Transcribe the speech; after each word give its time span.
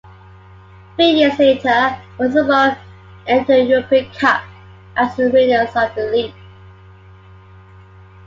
Three 0.95 1.11
years 1.11 1.37
later, 1.37 1.95
Rosenborg 2.17 2.75
entered 3.27 3.45
the 3.47 3.63
European 3.65 4.11
Cup 4.13 4.41
as 4.95 5.15
winners 5.15 5.69
of 5.75 5.93
the 5.93 6.09
league. 6.11 6.33